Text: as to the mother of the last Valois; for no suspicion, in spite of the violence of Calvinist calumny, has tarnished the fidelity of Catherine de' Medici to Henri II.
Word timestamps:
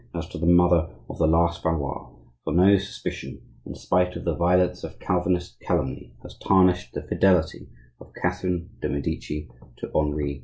as 0.15 0.27
to 0.29 0.37
the 0.39 0.45
mother 0.47 0.87
of 1.11 1.17
the 1.19 1.27
last 1.27 1.61
Valois; 1.61 2.09
for 2.43 2.53
no 2.55 2.75
suspicion, 2.75 3.39
in 3.67 3.75
spite 3.75 4.15
of 4.15 4.25
the 4.25 4.33
violence 4.33 4.83
of 4.83 4.97
Calvinist 4.97 5.59
calumny, 5.59 6.11
has 6.23 6.35
tarnished 6.39 6.93
the 6.95 7.03
fidelity 7.03 7.67
of 7.99 8.11
Catherine 8.19 8.71
de' 8.81 8.89
Medici 8.89 9.47
to 9.77 9.91
Henri 9.93 10.31
II. 10.31 10.39